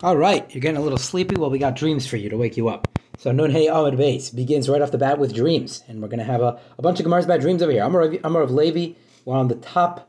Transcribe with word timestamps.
All 0.00 0.16
right, 0.16 0.48
you're 0.54 0.60
getting 0.60 0.76
a 0.76 0.80
little 0.80 0.96
sleepy. 0.96 1.34
Well, 1.34 1.50
we 1.50 1.58
got 1.58 1.74
dreams 1.74 2.06
for 2.06 2.18
you 2.18 2.30
to 2.30 2.36
wake 2.36 2.56
you 2.56 2.68
up. 2.68 2.86
So 3.18 3.32
Nun 3.32 3.50
Hey 3.50 3.66
Amud 3.66 3.96
Beis 3.96 4.32
begins 4.32 4.68
right 4.68 4.80
off 4.80 4.92
the 4.92 4.98
bat 4.98 5.18
with 5.18 5.34
dreams, 5.34 5.82
and 5.88 6.00
we're 6.00 6.06
going 6.06 6.20
to 6.20 6.24
have 6.24 6.40
a, 6.40 6.60
a 6.78 6.82
bunch 6.82 7.00
of 7.00 7.04
Gemara's 7.04 7.24
about 7.24 7.40
dreams 7.40 7.62
over 7.62 7.72
here. 7.72 7.82
Amar 7.82 8.02
of, 8.02 8.16
Amar 8.22 8.42
of 8.42 8.52
Levi, 8.52 8.94
we're 9.24 9.36
on 9.36 9.48
the 9.48 9.56
top 9.56 10.08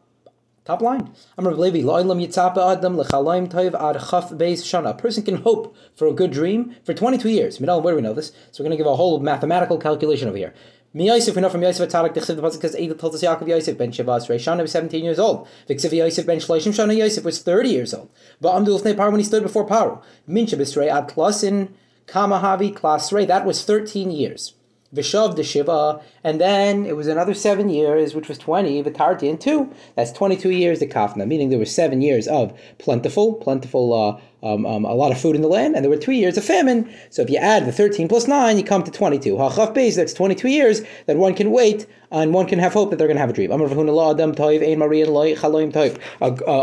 top 0.63 0.83
line. 0.83 1.09
Amar 1.39 1.53
of 1.53 1.57
Levi, 1.57 1.79
Lo'ilam 1.79 2.23
Yitzapa 2.23 2.77
Adam 2.77 2.97
Lechalayim 2.97 3.51
Toiv 3.51 3.73
Ad 3.73 3.99
Chaf 3.99 4.29
Beis 4.29 4.61
Shana. 4.61 4.91
A 4.91 4.93
person 4.93 5.23
can 5.23 5.37
hope 5.37 5.75
for 5.95 6.07
a 6.07 6.13
good 6.13 6.29
dream 6.29 6.75
for 6.83 6.93
22 6.93 7.27
years. 7.27 7.57
Midal, 7.57 7.81
where 7.81 7.93
do 7.93 7.95
we 7.95 8.03
know 8.03 8.13
this? 8.13 8.31
So 8.51 8.63
we're 8.63 8.67
going 8.67 8.77
to 8.77 8.83
give 8.83 8.85
a 8.85 8.95
whole 8.95 9.19
mathematical 9.19 9.79
calculation 9.79 10.27
over 10.27 10.37
here. 10.37 10.53
Mi 10.91 11.05
Yosef, 11.05 11.35
we 11.35 11.41
know 11.43 11.49
from 11.49 11.61
Yosef 11.61 11.87
Atarak, 11.87 12.15
the 12.15 12.19
Chsiv, 12.19 12.35
the 12.35 12.41
Pasuk 12.41 12.61
says, 12.61 12.75
Eidah 12.75 12.97
told 12.97 13.13
us 13.13 13.21
Yaakov 13.21 13.47
Yosef 13.47 13.77
ben 13.77 13.91
Shavas 13.91 14.27
Reishana 14.27 14.61
was 14.61 14.71
17 14.71 15.03
years 15.03 15.19
old. 15.19 15.47
Viksiv 15.67 15.91
Yosef 15.91 16.25
ben 16.25 16.39
Shloshim 16.39 16.73
Shana 16.73 16.97
Yosef 16.97 17.23
was 17.23 17.43
30 17.43 17.69
years 17.69 17.93
old. 17.93 18.09
But 18.41 18.55
Amdu 18.55 18.79
Lefnei 18.79 18.95
Paro 18.95 19.11
when 19.11 19.19
he 19.19 19.23
stood 19.23 19.43
before 19.43 19.67
Paro. 19.67 20.01
Min 20.25 20.47
Shabisrei 20.47 20.87
Ad 20.87 21.07
Klasin 21.07 21.69
Kamahavi 22.07 22.73
Klasrei, 22.73 23.27
that 23.27 23.45
was 23.45 23.63
13 23.63 24.09
years. 24.09 24.55
Vishav 24.91 25.35
de 25.35 25.43
Shiva, 25.43 26.01
and 26.23 26.41
then 26.41 26.87
it 26.87 26.95
was 26.95 27.05
another 27.05 27.35
seven 27.35 27.69
years, 27.69 28.15
which 28.15 28.27
was 28.27 28.39
20, 28.39 28.83
Vitarti, 28.83 29.29
and 29.29 29.39
two. 29.39 29.71
That's 29.95 30.11
22 30.11 30.49
years, 30.49 30.79
the 30.79 30.87
Kafna, 30.87 31.27
meaning 31.27 31.49
there 31.49 31.59
were 31.59 31.65
seven 31.65 32.01
years 32.01 32.27
of 32.27 32.59
plentiful, 32.79 33.35
plentiful, 33.35 33.93
uh, 33.93 34.19
um, 34.41 34.65
um, 34.65 34.85
a 34.85 34.93
lot 34.93 35.11
of 35.11 35.19
food 35.19 35.35
in 35.35 35.41
the 35.41 35.47
land, 35.47 35.75
and 35.75 35.83
there 35.83 35.89
were 35.89 35.97
two 35.97 36.11
years 36.11 36.37
of 36.37 36.45
famine. 36.45 36.89
So 37.09 37.21
if 37.21 37.29
you 37.29 37.37
add 37.37 37.65
the 37.65 37.71
13 37.71 38.07
plus 38.07 38.27
9, 38.27 38.57
you 38.57 38.63
come 38.63 38.83
to 38.83 38.91
22. 38.91 39.35
Hachaf 39.35 39.75
Beis, 39.75 39.95
that's 39.95 40.13
22 40.13 40.47
years 40.47 40.81
that 41.07 41.17
one 41.17 41.33
can 41.33 41.51
wait 41.51 41.85
and 42.11 42.33
one 42.33 42.47
can 42.47 42.59
have 42.59 42.73
hope 42.73 42.89
that 42.89 42.97
they're 42.97 43.07
going 43.07 43.17
to 43.17 43.21
have 43.21 43.29
a 43.29 43.33
dream. 43.33 43.51
A, 43.51 43.57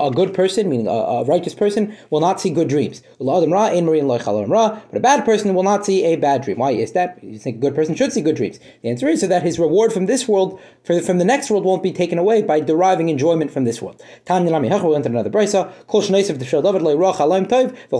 a 0.07 0.11
good 0.11 0.35
person, 0.35 0.69
meaning 0.69 0.89
a, 0.89 0.91
a, 0.91 1.25
righteous 1.25 1.55
person, 1.55 1.97
will 2.11 2.21
not 2.21 2.41
see 2.41 2.51
good 2.51 2.69
dreams. 2.69 3.03
But 3.19 3.43
a 3.43 5.01
bad 5.01 5.25
person 5.25 5.55
will 5.55 5.63
not 5.63 5.87
see 5.87 6.05
a 6.05 6.17
bad 6.17 6.43
dream. 6.43 6.59
Why 6.59 6.73
is 6.73 6.93
that? 6.93 7.23
You 7.23 7.39
think 7.39 7.57
a 7.59 7.61
good 7.61 7.75
person 7.75 7.95
should 7.95 8.13
see 8.13 8.23
good 8.23 8.37
dreams? 8.37 8.59
The 8.83 8.89
answer 8.91 9.09
is 9.09 9.21
so 9.21 9.29
that 9.29 9.43
his 9.43 9.59
reward 9.59 9.93
from 9.93 10.07
this 10.07 10.27
world, 10.27 10.61
from 10.85 11.19
the 11.19 11.25
next 11.25 11.51
world, 11.51 11.65
won't 11.65 11.83
be 11.83 11.93
taken 11.93 12.19
away 12.19 12.43
by 12.43 12.61
deriving 12.61 13.09
enjoyment 13.09 13.53
from 13.53 13.65
this 13.65 13.81
world. 13.81 14.03
We 14.29 14.35
went 14.41 14.75
to 14.75 15.11
another 15.11 15.31
brisa. 15.31 15.73
We 17.91 17.99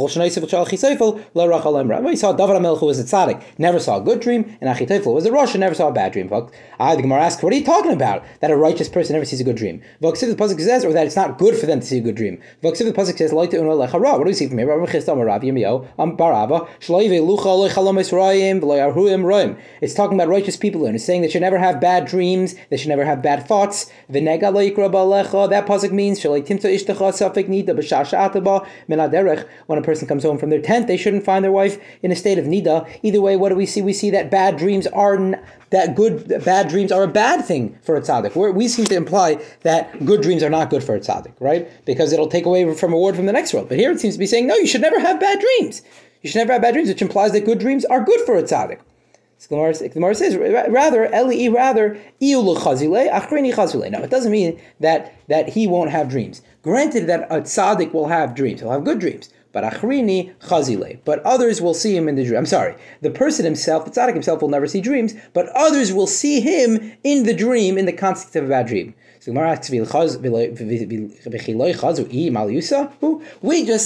saw 2.17 2.33
David 2.33 2.57
Amelch 2.57 2.79
who 2.79 2.87
was 2.87 2.99
a 2.99 3.05
tzaddik, 3.05 3.43
never 3.59 3.79
saw 3.79 3.99
a 3.99 4.01
good 4.01 4.21
dream, 4.21 4.57
and 4.61 4.75
Achitophel 4.75 5.15
was 5.15 5.27
a 5.27 5.33
and 5.37 5.61
never 5.61 5.75
saw 5.75 5.89
a 5.89 5.93
bad 5.93 6.13
dream. 6.13 6.33
I, 6.33 6.47
ah, 6.81 6.97
the 6.97 7.03
Gemara 7.03 7.23
asks, 7.23 7.43
what 7.43 7.53
are 7.53 7.57
you 7.57 7.65
talking 7.65 7.93
about? 7.93 8.25
That 8.41 8.51
a 8.51 8.57
righteous 8.57 8.89
person 8.89 9.15
never 9.15 9.25
sees 9.25 9.41
a 9.41 9.45
good 9.45 9.57
dream. 9.57 9.83
V'aksiv 10.03 10.29
the 10.29 10.35
pasuk 10.35 10.61
says, 10.61 10.85
or 10.85 10.93
that 10.93 11.07
it's 11.07 11.17
not 11.17 11.39
good 11.39 11.57
for 11.57 11.67
them 11.67 11.81
to 11.81 11.87
see 11.87 11.99
a 11.99 12.01
good 12.01 12.15
dream. 12.15 12.41
V'aksiv 12.63 12.85
the 12.85 12.93
pasuk 12.93 13.17
says, 13.17 13.33
"Loite 13.33 13.53
unu 13.53 13.89
lechara." 13.89 14.13
What 14.13 14.19
do 14.19 14.25
we 14.25 14.35
see 14.35 14.49
from 14.49 14.59
here? 14.59 14.67
Rabbi 14.67 14.93
Chisda 14.93 15.25
Rav 15.25 15.43
Yirmiyahu 15.43 15.89
Am 15.99 16.11
um, 16.11 16.17
Barava 16.17 16.69
Shloive 16.81 17.21
Lucha 17.21 17.69
Lechalom 17.69 17.99
Esrayim 18.01 18.61
V'Loyarhuim 18.61 19.25
Roim. 19.25 19.59
It's 19.81 19.95
talking 19.95 20.19
about 20.19 20.29
righteous 20.29 20.57
people, 20.57 20.87
and 20.87 20.97
it's 20.97 21.05
saying 21.05 21.23
they 21.23 21.29
should 21.29 21.43
never 21.43 21.59
have 21.59 21.81
bad 21.81 22.07
dreams. 22.07 22.55
They 22.71 22.77
should 22.77 22.89
never 22.89 23.05
have 23.05 23.23
bad 23.23 23.47
thoughts. 23.47 23.91
V'nega 24.11 24.53
Loikra 24.53 24.91
Balecha. 24.91 25.49
That 25.49 25.67
pasuk 25.67 25.93
means 25.93 26.21
Shalaitimta 26.21 26.67
Ishtecha 26.67 26.97
Safek 26.97 27.49
Nida 27.49 27.71
B'Shashataba 27.71 28.67
Minaderech. 28.89 29.47
When 29.67 29.79
a 29.79 29.83
person 29.83 30.07
comes 30.07 30.23
home 30.23 30.39
from 30.39 30.51
their 30.51 30.61
tent, 30.61 30.87
they 30.87 30.97
shouldn't 30.97 31.25
find 31.25 31.45
their 31.45 31.53
wife 31.53 31.79
in 32.03 32.13
a 32.13 32.17
state 32.17 32.39
of 32.39 32.45
nida. 32.45 32.89
Either 33.03 33.21
way, 33.21 33.37
what 33.37 33.49
do 33.49 33.57
we 33.57 33.67
see? 33.67 33.83
We 33.83 33.93
see 33.93 34.11
that 34.11 34.31
bad 34.31 34.57
dreams 34.57 34.87
are 34.89 35.17
that 35.71 35.95
good 35.95 36.29
bad 36.45 36.69
dreams 36.69 36.93
are 36.93 37.03
a 37.03 37.09
bad 37.09 37.45
thing 37.45 37.79
for 37.83 37.97
a 37.97 38.01
tzaddik. 38.01 38.37
We're, 38.37 38.51
we 38.51 38.69
seem 38.69 38.85
to 38.87 38.95
imply 38.95 39.43
that 39.63 40.05
good 40.05 40.23
dreams 40.23 40.43
are 40.43 40.51
not 40.51 40.71
good 40.71 40.85
for 40.85 40.95
a 40.95 41.01
tzaddik, 41.01 41.35
right? 41.41 41.69
Because 41.85 42.13
it'll 42.13 42.29
take 42.29 42.47
away 42.47 42.73
from 42.75 42.93
reward 42.93 43.17
from 43.17 43.27
the 43.27 43.33
next 43.33 43.53
world. 43.55 43.69
But 43.69 43.79
here 43.79 43.91
it 43.91 44.01
seems 44.01 44.15
to 44.15 44.19
be 44.19 44.27
saying, 44.27 44.47
no, 44.47 44.55
you 44.57 44.67
should 44.67 44.81
never 44.81 45.01
have 45.01 45.19
bad 45.19 45.41
dreams. 45.41 45.83
You 46.23 46.31
should 46.31 46.39
never 46.39 46.53
have 46.53 46.63
bad 46.63 46.75
dreams, 46.75 46.89
which 46.89 47.03
implies 47.03 47.33
that 47.33 47.45
good 47.45 47.59
dreams 47.59 47.85
are 47.85 48.05
good 48.05 48.21
for 48.21 48.37
a 48.37 48.43
tzaddik. 48.43 48.81
Gemara 49.49 50.15
says, 50.15 50.35
rather, 50.37 51.05
Eli, 51.15 51.49
rather, 51.49 52.01
achrini 52.21 53.91
Now, 53.91 54.03
it 54.03 54.11
doesn't 54.11 54.33
mean 54.33 54.61
that, 54.81 55.15
that 55.29 55.51
he 55.51 55.67
won't 55.67 55.91
have 55.91 56.09
dreams. 56.09 56.41
Granted 56.63 57.07
that 57.07 57.31
a 57.31 57.43
tzaddik 57.43 57.93
will 57.93 58.09
have 58.09 58.35
dreams, 58.35 58.61
he'll 58.61 58.71
have 58.71 58.85
good 58.85 58.99
dreams. 58.99 59.29
But 59.57 59.65
achrini 59.65 60.35
chazile. 60.41 60.99
But 61.07 61.21
others 61.25 61.63
will 61.63 61.73
see 61.73 61.97
him 61.97 62.11
in 62.11 62.17
the 62.17 62.27
dream. 62.27 62.37
I'm 62.37 62.45
sorry. 62.45 62.75
The 63.01 63.11
person 63.11 63.47
himself, 63.47 63.87
the 63.87 63.91
tzaddik 63.91 64.13
himself, 64.13 64.43
will 64.43 64.51
never 64.51 64.67
see 64.67 64.83
dreams, 64.83 65.15
but 65.33 65.49
others 65.57 65.95
will 65.95 66.07
see 66.07 66.41
him 66.41 66.93
in 67.05 67.23
the 67.23 67.33
dream, 67.33 67.79
in 67.79 67.87
the 67.87 67.93
context 67.95 68.37
of 68.37 68.45
a 68.45 68.49
bad 68.49 68.67
dream. 68.67 68.95
So 69.19 69.33
we 69.33 69.39
just 69.49 69.65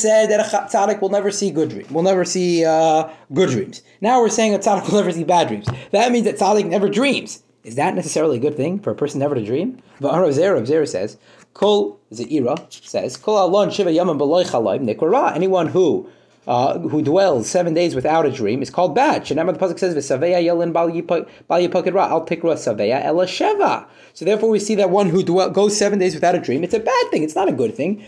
said 0.03 0.27
that 0.27 0.41
a 0.41 0.43
tzaddik 0.43 1.01
will 1.01 1.09
never 1.09 1.31
see 1.31 1.53
good 1.53 1.69
dreams. 1.69 1.91
Will 1.93 2.03
never 2.03 2.25
see 2.25 2.65
uh, 2.65 3.09
good 3.33 3.51
dreams. 3.51 3.83
Now 4.01 4.21
we're 4.21 4.29
saying 4.29 4.57
a 4.57 4.59
tzaddik 4.59 4.91
will 4.91 4.97
never 4.99 5.13
see 5.13 5.23
bad 5.23 5.47
dreams. 5.47 5.69
That 5.93 6.11
means 6.11 6.25
that 6.25 6.35
tzaddik 6.35 6.67
never 6.67 6.89
dreams. 6.89 7.45
Is 7.63 7.77
that 7.77 7.95
necessarily 7.95 8.39
a 8.39 8.41
good 8.41 8.57
thing 8.57 8.81
for 8.81 8.91
a 8.91 8.97
person 8.97 9.21
never 9.21 9.37
to 9.37 9.45
dream? 9.45 9.81
Rav 10.01 10.35
Zera 10.35 10.89
says, 10.89 11.17
Kol 11.55 12.00
Zeira 12.13 12.87
says, 12.87 13.17
Kol 13.17 13.47
alon 13.47 13.71
shiva 13.71 13.91
yamam 13.91 14.19
b'loy 14.19 14.45
chalayim. 14.45 15.35
Anyone 15.35 15.69
who 15.69 16.09
uh, 16.47 16.79
who 16.79 17.03
dwells 17.03 17.49
seven 17.49 17.75
days 17.75 17.95
without 17.95 18.27
a 18.27 18.31
dream 18.31 18.63
is 18.63 18.71
called 18.71 18.95
bad. 18.95 19.23
Shenamar 19.23 19.53
the 19.53 19.59
pasuk 19.59 19.79
says, 19.79 19.95
"V'saveya 19.95 20.43
yelin 20.43 20.73
bal 20.73 20.89
yipakid 20.89 21.95
ra 21.95 22.09
al 22.09 22.27
tikra 22.27 22.55
saveya 22.55 23.05
ela 23.05 23.27
sheva." 23.27 23.87
So 24.15 24.25
therefore, 24.25 24.51
we 24.51 24.59
see 24.59 24.75
that 24.77 24.91
one 24.91 25.11
who 25.11 25.23
dwell, 25.23 25.51
goes 25.51 25.77
seven 25.77 25.99
days 25.99 26.15
without 26.15 26.35
a 26.35 26.41
dream, 26.41 26.65
it's 26.65 26.75
a 26.75 26.81
bad 26.81 27.11
thing. 27.11 27.23
It's 27.23 27.37
not 27.37 27.49
a 27.49 27.53
good 27.53 27.75
thing. 27.75 28.05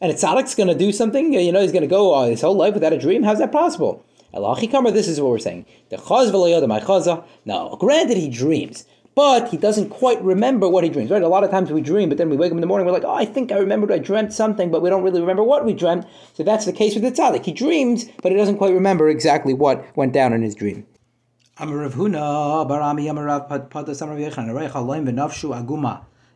And 0.00 0.10
a 0.10 0.14
tzaddik's 0.14 0.54
going 0.54 0.68
to 0.68 0.74
do 0.74 0.90
something. 0.90 1.32
You 1.32 1.52
know, 1.52 1.60
he's 1.60 1.72
going 1.72 1.82
to 1.82 1.88
go 1.88 2.14
uh, 2.14 2.26
his 2.26 2.40
whole 2.40 2.56
life 2.56 2.74
without 2.74 2.92
a 2.92 2.98
dream. 2.98 3.22
How's 3.22 3.38
that 3.38 3.52
possible? 3.52 4.04
This 4.32 5.08
is 5.08 5.20
what 5.20 5.30
we're 5.30 5.38
saying. 5.38 5.64
The 5.88 5.96
chaz 5.96 7.24
No, 7.44 7.76
granted 7.80 8.16
he 8.16 8.28
dreams 8.28 8.84
but 9.16 9.48
he 9.48 9.56
doesn't 9.56 9.88
quite 9.88 10.22
remember 10.22 10.68
what 10.68 10.84
he 10.84 10.90
dreams. 10.90 11.10
Right? 11.10 11.22
A 11.22 11.28
lot 11.28 11.42
of 11.42 11.50
times 11.50 11.72
we 11.72 11.80
dream, 11.80 12.10
but 12.10 12.18
then 12.18 12.28
we 12.28 12.36
wake 12.36 12.52
up 12.52 12.56
in 12.56 12.60
the 12.60 12.66
morning, 12.66 12.86
we're 12.86 12.92
like, 12.92 13.02
oh, 13.02 13.14
I 13.14 13.24
think 13.24 13.50
I 13.50 13.56
remembered 13.56 13.90
I 13.90 13.98
dreamt 13.98 14.32
something, 14.32 14.70
but 14.70 14.82
we 14.82 14.90
don't 14.90 15.02
really 15.02 15.20
remember 15.20 15.42
what 15.42 15.64
we 15.64 15.72
dreamt. 15.72 16.06
So 16.34 16.44
that's 16.44 16.66
the 16.66 16.72
case 16.72 16.94
with 16.94 17.02
the 17.02 17.10
tzaddik. 17.10 17.44
He 17.44 17.52
dreams, 17.52 18.04
but 18.22 18.30
he 18.30 18.38
doesn't 18.38 18.58
quite 18.58 18.74
remember 18.74 19.08
exactly 19.08 19.54
what 19.54 19.84
went 19.96 20.12
down 20.12 20.34
in 20.34 20.42
his 20.42 20.54
dream. 20.54 20.86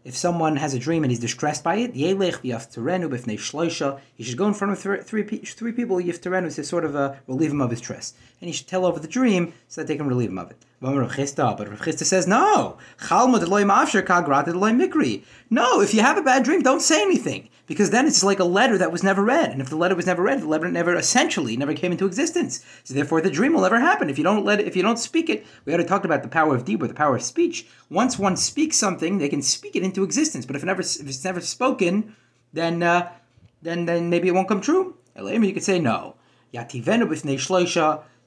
If 0.02 0.16
someone 0.16 0.56
has 0.56 0.72
a 0.72 0.78
dream 0.78 1.04
and 1.04 1.10
he's 1.12 1.20
distressed 1.20 1.62
by 1.62 1.76
it, 1.76 1.94
he 1.94 2.08
should 4.24 4.38
go 4.38 4.46
in 4.48 4.54
front 4.54 4.72
of 4.72 4.78
three, 4.78 5.22
people, 5.22 5.98
yifterenu, 5.98 6.54
to 6.54 6.64
sort 6.64 6.86
of 6.86 6.96
uh, 6.96 7.16
relieve 7.26 7.50
him 7.50 7.60
of 7.60 7.68
his 7.68 7.80
stress. 7.80 8.14
And 8.40 8.48
he 8.48 8.54
should 8.54 8.66
tell 8.66 8.86
over 8.86 8.98
the 8.98 9.06
dream 9.06 9.52
so 9.68 9.82
that 9.82 9.88
they 9.88 9.96
can 9.96 10.08
relieve 10.08 10.30
him 10.30 10.38
of 10.38 10.50
it. 10.50 10.64
But 11.58 11.68
Rav 11.68 11.80
Chisda 11.82 12.04
says, 12.04 12.26
no. 12.26 12.78
No, 15.50 15.82
if 15.82 15.92
you 15.92 16.00
have 16.00 16.16
a 16.16 16.22
bad 16.22 16.42
dream, 16.42 16.62
don't 16.62 16.80
say 16.80 17.02
anything. 17.02 17.50
Because 17.66 17.90
then 17.90 18.06
it's 18.06 18.24
like 18.24 18.38
a 18.38 18.44
letter 18.44 18.78
that 18.78 18.90
was 18.90 19.02
never 19.02 19.22
read. 19.22 19.50
And 19.50 19.60
if 19.60 19.68
the 19.68 19.76
letter 19.76 19.94
was 19.94 20.06
never 20.06 20.22
read, 20.22 20.40
the 20.40 20.48
letter 20.48 20.70
never 20.70 20.96
essentially 20.96 21.54
never 21.56 21.74
came 21.74 21.92
into 21.92 22.06
existence. 22.06 22.64
So 22.82 22.94
therefore 22.94 23.20
the 23.20 23.30
dream 23.30 23.52
will 23.52 23.60
never 23.60 23.78
happen. 23.78 24.08
If 24.08 24.16
you 24.16 24.24
don't 24.24 24.44
let 24.44 24.58
it, 24.58 24.66
if 24.66 24.74
you 24.74 24.82
don't 24.82 24.98
speak 24.98 25.28
it, 25.28 25.46
we 25.66 25.72
already 25.74 25.86
talked 25.86 26.06
about 26.06 26.22
the 26.22 26.28
power 26.28 26.56
of 26.56 26.64
dibur, 26.64 26.88
the 26.88 26.94
power 26.94 27.16
of 27.16 27.22
speech. 27.22 27.66
Once 27.90 28.18
one 28.18 28.36
speaks 28.36 28.78
something, 28.78 29.18
they 29.18 29.28
can 29.28 29.42
speak 29.42 29.76
it 29.76 29.82
into 29.82 30.02
existence. 30.02 30.46
But 30.46 30.56
if 30.56 30.62
it 30.62 30.66
never 30.66 30.80
if 30.80 31.06
it's 31.06 31.24
never 31.24 31.42
spoken, 31.42 32.16
then 32.54 32.82
uh, 32.82 33.12
then 33.60 33.84
then 33.84 34.08
maybe 34.08 34.28
it 34.28 34.34
won't 34.34 34.48
come 34.48 34.62
true. 34.62 34.96
You 35.14 35.52
could 35.52 35.62
say 35.62 35.78
no. 35.78 36.16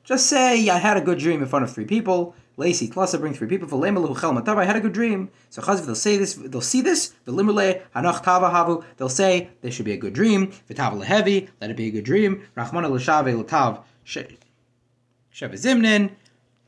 Just 0.05 0.25
say 0.27 0.69
I 0.69 0.77
had 0.77 0.97
a 0.97 1.01
good 1.01 1.17
dream 1.17 1.41
in 1.41 1.47
front 1.47 1.65
of 1.65 1.73
three 1.73 1.85
people. 1.85 2.35
Lacy 2.57 2.87
Klasa 2.87 3.19
bring 3.19 3.33
three 3.33 3.47
people 3.47 3.67
for 3.67 3.79
Lemalu 3.79 4.19
Chel 4.19 4.33
Matav. 4.33 4.57
I 4.57 4.65
had 4.65 4.75
a 4.75 4.79
good 4.79 4.93
dream. 4.93 5.29
So 5.49 5.61
Chazv 5.61 5.85
they'll 5.85 5.95
say 5.95 6.17
this, 6.17 6.35
they'll 6.35 6.61
see 6.61 6.81
this. 6.81 7.13
Velimule 7.25 7.81
Hanach 7.95 8.23
Tava 8.23 8.49
Havu. 8.49 8.83
They'll 8.97 9.09
say 9.09 9.49
there 9.61 9.71
should 9.71 9.85
be 9.85 9.93
a 9.93 9.97
good 9.97 10.13
dream. 10.13 10.51
V'tav 10.69 11.03
Lehevi. 11.03 11.49
Let 11.59 11.71
it 11.71 11.77
be 11.77 11.87
a 11.87 11.91
good 11.91 12.05
dream. 12.05 12.43
Rachmana 12.55 12.89
L'Shave 12.89 13.37
L'Tav 13.37 13.83
Sheva 14.05 14.37
Zimnin. 15.33 16.11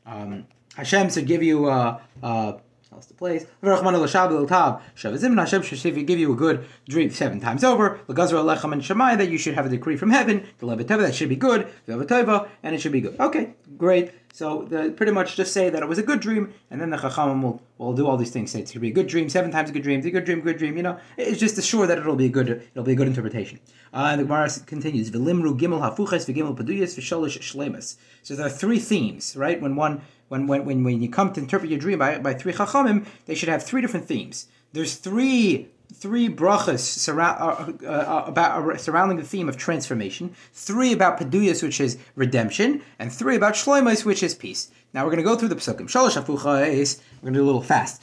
Um, 0.04 0.46
Hashem 0.76 1.10
should 1.10 1.26
give 1.26 1.42
you 1.42 1.66
uh, 1.66 2.00
uh, 2.22 2.58
else 2.96 3.06
the 3.06 3.14
place. 3.14 3.46
Hashem 3.62 5.62
should 5.62 6.06
give 6.06 6.18
you 6.18 6.32
a 6.32 6.36
good 6.36 6.64
dream 6.88 7.10
seven 7.10 7.40
times 7.40 7.62
over. 7.62 8.00
And 8.08 8.16
Shemai 8.16 9.18
that 9.18 9.30
you 9.30 9.38
should 9.38 9.54
have 9.54 9.66
a 9.66 9.68
decree 9.68 9.96
from 9.96 10.10
heaven. 10.10 10.46
The 10.58 10.66
that 10.66 11.14
should 11.14 11.28
be 11.28 11.36
good. 11.36 11.68
The 11.86 12.48
and 12.62 12.74
it 12.74 12.80
should 12.80 12.92
be 12.92 13.00
good. 13.00 13.18
Okay, 13.20 13.54
great. 13.76 14.12
So 14.36 14.66
the, 14.68 14.90
pretty 14.90 15.12
much 15.12 15.34
just 15.34 15.54
say 15.54 15.70
that 15.70 15.82
it 15.82 15.88
was 15.88 15.98
a 15.98 16.02
good 16.02 16.20
dream, 16.20 16.52
and 16.70 16.78
then 16.78 16.90
the 16.90 16.98
Chachamim 16.98 17.42
will, 17.42 17.62
will 17.78 17.94
do 17.94 18.06
all 18.06 18.18
these 18.18 18.30
things. 18.30 18.50
Say 18.50 18.60
it's 18.60 18.70
to 18.72 18.78
be 18.78 18.90
a 18.90 18.92
good 18.92 19.06
dream, 19.06 19.30
seven 19.30 19.50
times 19.50 19.70
a 19.70 19.72
good 19.72 19.82
dream, 19.82 20.00
a 20.00 20.10
good 20.10 20.26
dream, 20.26 20.42
good 20.42 20.58
dream. 20.58 20.76
You 20.76 20.82
know, 20.82 20.98
it's 21.16 21.40
just 21.40 21.56
assure 21.56 21.86
that 21.86 21.96
it'll 21.96 22.16
be 22.16 22.26
a 22.26 22.28
good 22.28 22.50
it'll 22.50 22.84
be 22.84 22.92
a 22.92 22.94
good 22.94 23.08
interpretation. 23.08 23.60
Uh, 23.94 24.08
and 24.10 24.20
the 24.20 24.24
Gemara 24.24 24.50
continues: 24.66 25.10
V'limru 25.10 25.58
gimel 25.58 25.80
hafuches 25.80 26.26
v'gimel 26.30 26.54
paduyas 26.54 26.98
v'sholish 26.98 27.38
shlemas. 27.38 27.96
So 28.22 28.36
there 28.36 28.44
are 28.44 28.50
three 28.50 28.78
themes, 28.78 29.34
right? 29.38 29.58
When 29.58 29.74
one 29.74 30.02
when, 30.28 30.46
when, 30.46 30.66
when, 30.66 30.84
when 30.84 31.00
you 31.00 31.08
come 31.08 31.32
to 31.32 31.40
interpret 31.40 31.70
your 31.70 31.80
dream 31.80 31.98
by, 31.98 32.18
by 32.18 32.34
three 32.34 32.52
chachamim, 32.52 33.06
they 33.24 33.34
should 33.34 33.48
have 33.48 33.62
three 33.62 33.80
different 33.80 34.04
themes. 34.04 34.48
There's 34.74 34.96
three 34.96 35.70
three 35.92 36.28
brachas 36.28 36.80
surround, 36.80 37.40
uh, 37.40 37.86
uh, 37.86 37.92
uh, 37.92 38.24
about 38.26 38.70
uh, 38.70 38.76
surrounding 38.76 39.18
the 39.18 39.24
theme 39.24 39.48
of 39.48 39.56
transformation, 39.56 40.34
three 40.52 40.92
about 40.92 41.18
peduyas, 41.18 41.62
which 41.62 41.80
is 41.80 41.98
redemption, 42.14 42.82
and 42.98 43.12
three 43.12 43.36
about 43.36 43.54
shloimos, 43.54 44.04
which 44.04 44.22
is 44.22 44.34
peace. 44.34 44.70
Now 44.92 45.04
we're 45.04 45.10
going 45.10 45.22
to 45.22 45.24
go 45.24 45.36
through 45.36 45.48
the 45.48 45.56
psukim. 45.56 45.88
Shalosh 45.88 46.20
afucha 46.20 46.68
is 46.68 47.00
we're 47.20 47.26
going 47.26 47.34
to 47.34 47.40
do 47.40 47.44
a 47.44 47.46
little 47.46 47.62
fast. 47.62 48.02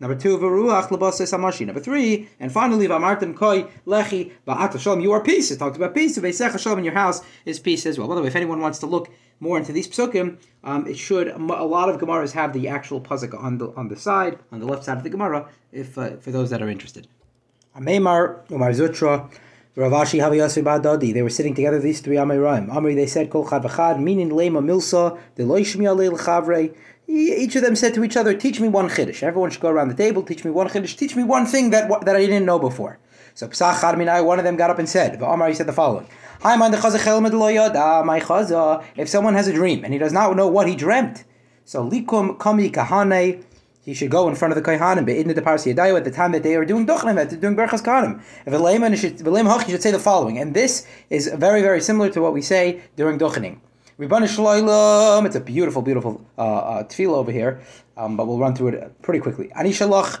Number 0.00 0.14
two. 0.14 0.38
Number 0.38 1.80
three, 1.80 2.28
and 2.38 2.52
finally, 2.52 2.86
Vamartim 2.86 3.36
Koi 3.36 3.62
Lechi. 3.86 5.02
You 5.02 5.12
are 5.12 5.22
peace. 5.22 5.50
It 5.50 5.58
talks 5.58 5.76
about 5.76 5.94
peace. 5.94 6.16
In 6.16 6.84
your 6.84 6.94
house 6.94 7.22
is 7.44 7.58
peace 7.58 7.86
as 7.86 7.98
well. 7.98 8.08
By 8.08 8.14
the 8.14 8.22
way, 8.22 8.28
if 8.28 8.36
anyone 8.36 8.60
wants 8.60 8.78
to 8.80 8.86
look 8.86 9.10
more 9.40 9.58
into 9.58 9.72
these 9.72 9.88
psukim, 9.88 10.38
um, 10.64 10.86
it 10.86 10.96
should 10.96 11.28
a 11.28 11.38
lot 11.38 11.88
of 11.88 12.00
Gemaras 12.00 12.32
have 12.32 12.52
the 12.52 12.68
actual 12.68 13.00
puzzle 13.00 13.36
on 13.38 13.58
the 13.58 13.72
on 13.76 13.88
the 13.88 13.96
side, 13.96 14.38
on 14.52 14.60
the 14.60 14.66
left 14.66 14.84
side 14.84 14.98
of 14.98 15.04
the 15.04 15.10
Gemara, 15.10 15.48
if 15.72 15.98
uh, 15.98 16.16
for 16.18 16.30
those 16.30 16.50
that 16.50 16.62
are 16.62 16.68
interested. 16.68 17.08
Ameimar 17.76 18.50
Umar 18.50 18.70
Zutra. 18.70 19.30
Rav 19.78 19.92
Ashi 19.92 20.18
Haviyasi 20.18 20.64
Badadi. 20.64 21.14
They 21.14 21.22
were 21.22 21.30
sitting 21.30 21.54
together, 21.54 21.78
these 21.78 22.00
three 22.00 22.16
Amiraim. 22.16 22.68
Amri, 22.68 22.96
they 22.96 23.06
said, 23.06 23.30
Kol 23.30 23.48
Chad 23.48 23.62
V'chad, 23.62 24.00
meaning 24.00 24.28
Lema 24.28 24.60
Milsa, 24.60 25.16
the 25.36 25.44
Loishmi 25.44 25.84
Alei 25.84 26.10
L'Chavre, 26.10 26.74
each 27.06 27.54
of 27.54 27.62
them 27.62 27.76
said 27.76 27.94
to 27.94 28.02
each 28.02 28.16
other, 28.16 28.34
"Teach 28.34 28.58
me 28.58 28.68
one 28.68 28.88
chiddush." 28.88 29.22
Everyone 29.22 29.50
should 29.50 29.62
go 29.62 29.68
around 29.68 29.86
the 29.86 29.94
table. 29.94 30.24
Teach 30.24 30.44
me 30.44 30.50
one 30.50 30.68
chiddush. 30.68 30.96
Teach 30.96 31.14
me 31.14 31.22
one 31.22 31.46
thing 31.46 31.70
that 31.70 31.88
that 32.04 32.16
I 32.16 32.26
didn't 32.26 32.44
know 32.44 32.58
before. 32.58 32.98
So 33.34 33.46
Psach 33.46 33.94
Minai, 33.94 34.24
one 34.24 34.40
of 34.40 34.44
them 34.44 34.56
got 34.56 34.68
up 34.68 34.80
and 34.80 34.88
said, 34.88 35.12
he 35.12 35.54
said 35.54 35.66
the 35.68 35.72
following: 35.72 36.08
Hi, 36.42 36.56
my 36.56 36.68
If 38.96 39.08
someone 39.08 39.34
has 39.34 39.46
a 39.46 39.52
dream 39.52 39.84
and 39.84 39.92
he 39.92 39.98
does 39.98 40.12
not 40.12 40.34
know 40.34 40.48
what 40.48 40.66
he 40.66 40.74
dreamt, 40.74 41.22
so 41.64 41.88
likum 41.88 42.36
kami 42.36 42.68
kahane. 42.68 43.44
He 43.88 43.94
should 43.94 44.10
go 44.10 44.28
in 44.28 44.34
front 44.34 44.52
of 44.52 44.62
the 44.62 44.70
kohanim, 44.70 45.06
but 45.06 45.16
in 45.16 45.28
the 45.28 45.40
parsi 45.40 45.70
at 45.70 46.04
the 46.04 46.10
time 46.10 46.32
that 46.32 46.42
they 46.42 46.56
are 46.56 46.66
doing 46.66 46.86
duchnim, 46.86 47.14
that 47.14 47.30
they're 47.30 47.40
doing 47.40 47.56
berachas 47.56 47.82
kahanim. 47.82 48.20
If 48.44 49.00
should, 49.00 49.70
should 49.70 49.82
say 49.82 49.90
the 49.90 49.98
following, 49.98 50.36
and 50.36 50.52
this 50.52 50.86
is 51.08 51.28
very, 51.28 51.62
very 51.62 51.80
similar 51.80 52.10
to 52.10 52.20
what 52.20 52.34
we 52.34 52.42
say 52.42 52.82
during 52.96 53.18
duchening. 53.18 53.60
It's 53.98 55.36
a 55.36 55.40
beautiful, 55.40 55.80
beautiful 55.80 56.20
uh, 56.36 56.42
uh, 56.42 56.84
tefillah 56.84 57.14
over 57.14 57.32
here, 57.32 57.62
um, 57.96 58.18
but 58.18 58.26
we'll 58.26 58.38
run 58.38 58.54
through 58.54 58.68
it 58.68 59.00
pretty 59.00 59.20
quickly. 59.20 59.50
Ani 59.52 59.70
shalach 59.70 60.20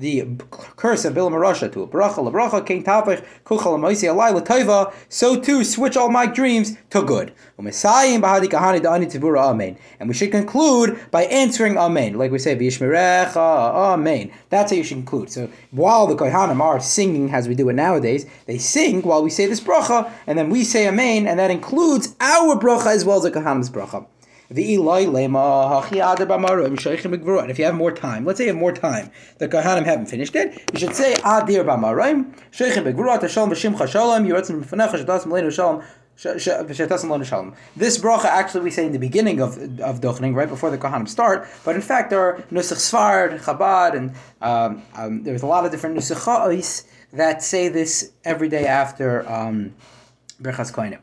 the 0.00 0.24
curse 0.76 1.04
of 1.04 1.14
Bilam 1.14 1.32
Rasha 1.32 1.70
to 1.72 1.82
a 1.82 1.86
bracha, 1.86 2.32
bracha, 2.32 2.66
kain 2.66 2.82
tapich, 2.82 3.24
kuchal 3.44 3.78
amaisi 3.78 4.08
alai 4.08 4.34
l'taiva, 4.34 4.92
so 5.08 5.38
too 5.38 5.62
switch 5.62 5.96
all 5.96 6.10
my 6.10 6.26
dreams 6.26 6.76
to 6.88 7.02
good. 7.02 7.32
Umesayim 7.58 8.22
b'hadikahani 8.22 8.80
daani 8.80 9.06
tivura 9.06 9.50
amen. 9.50 9.76
And 9.98 10.08
we 10.08 10.14
should 10.14 10.30
conclude 10.30 10.98
by 11.10 11.24
answering 11.24 11.76
Amen. 11.76 12.14
Like 12.14 12.30
we 12.30 12.38
say, 12.38 12.56
Vishmerecha, 12.56 13.36
Amen. 13.36 14.30
That's 14.48 14.72
how 14.72 14.76
you 14.76 14.84
should 14.84 14.96
conclude. 14.96 15.30
So 15.30 15.50
while 15.70 16.06
the 16.06 16.16
Kohanim 16.16 16.60
are 16.60 16.80
singing 16.80 17.32
as 17.32 17.48
we 17.48 17.54
do 17.54 17.68
it 17.68 17.74
nowadays, 17.74 18.24
they 18.46 18.58
sing 18.58 19.02
while 19.02 19.22
we 19.22 19.30
say 19.30 19.46
this 19.46 19.60
bracha, 19.60 20.10
and 20.26 20.38
then 20.38 20.48
we 20.48 20.64
say 20.64 20.88
Amen, 20.88 21.26
and 21.26 21.38
that 21.38 21.50
includes 21.50 22.16
our 22.20 22.56
bracha 22.56 22.94
as 22.94 23.04
well 23.04 23.18
as 23.18 23.24
the 23.24 23.30
Kohanim's 23.30 23.70
bracha. 23.70 24.06
And 24.50 24.58
if 24.58 24.68
you 27.58 27.64
have 27.64 27.74
more 27.76 27.92
time, 27.92 28.24
let's 28.24 28.38
say 28.38 28.44
you 28.44 28.50
have 28.50 28.56
more 28.56 28.72
time, 28.72 29.12
the 29.38 29.46
Kohanim 29.46 29.84
haven't 29.84 30.06
finished 30.06 30.34
it, 30.34 30.60
you 30.72 30.78
should 30.80 30.96
say 30.96 31.14
Adir 31.14 31.64
Bamarim, 31.64 32.34
Sheikhim 32.50 32.82
Begvurat, 32.82 33.28
Shalom 33.28 33.50
B'Shimcha 33.50 33.86
Shalom, 33.86 34.26
Yiratzim 34.26 34.64
B'Fanecha, 34.64 35.04
Shadas 35.04 35.24
Melenu 35.24 35.52
Shalom, 35.52 35.84
this 37.76 37.96
bracha 37.96 38.24
actually 38.24 38.60
we 38.62 38.70
say 38.70 38.84
in 38.84 38.92
the 38.92 38.98
beginning 38.98 39.40
of 39.40 39.56
of 39.80 40.00
Duchening, 40.00 40.34
right 40.34 40.48
before 40.48 40.70
the 40.70 40.76
Kohanim 40.76 41.08
start, 41.08 41.48
but 41.64 41.76
in 41.76 41.80
fact 41.80 42.10
there 42.10 42.20
are 42.20 42.42
Nusach 42.50 42.76
Sfard, 42.76 43.40
Chabad, 43.40 43.94
and 43.94 44.12
um, 44.42 44.82
um, 44.96 45.22
there's 45.22 45.42
a 45.42 45.46
lot 45.46 45.64
of 45.64 45.70
different 45.70 45.96
Nusachos 45.96 46.84
that 47.12 47.42
say 47.42 47.68
this 47.68 48.12
every 48.24 48.48
day 48.48 48.66
after 48.66 49.26
um, 49.30 49.74
Berchas 50.42 50.72
Kohanim. 50.72 50.98